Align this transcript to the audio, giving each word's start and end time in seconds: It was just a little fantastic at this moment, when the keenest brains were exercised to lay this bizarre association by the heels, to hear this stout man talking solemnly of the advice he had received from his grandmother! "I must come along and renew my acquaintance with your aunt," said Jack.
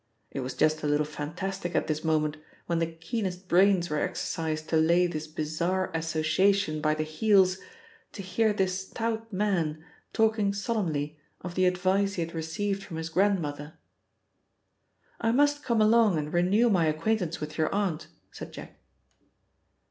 It 0.31 0.39
was 0.39 0.55
just 0.55 0.81
a 0.81 0.87
little 0.87 1.05
fantastic 1.05 1.75
at 1.75 1.85
this 1.85 2.03
moment, 2.03 2.37
when 2.65 2.79
the 2.79 2.87
keenest 2.91 3.47
brains 3.47 3.87
were 3.87 3.99
exercised 3.99 4.67
to 4.69 4.77
lay 4.77 5.05
this 5.05 5.27
bizarre 5.27 5.91
association 5.93 6.81
by 6.81 6.95
the 6.95 7.03
heels, 7.03 7.59
to 8.13 8.23
hear 8.23 8.51
this 8.51 8.87
stout 8.89 9.31
man 9.31 9.85
talking 10.11 10.53
solemnly 10.53 11.19
of 11.41 11.53
the 11.53 11.65
advice 11.67 12.15
he 12.15 12.23
had 12.23 12.33
received 12.33 12.81
from 12.83 12.97
his 12.97 13.09
grandmother! 13.09 13.77
"I 15.19 15.31
must 15.31 15.63
come 15.63 15.81
along 15.83 16.17
and 16.17 16.33
renew 16.33 16.71
my 16.71 16.87
acquaintance 16.87 17.39
with 17.39 17.55
your 17.59 17.71
aunt," 17.71 18.07
said 18.31 18.51
Jack. 18.51 18.79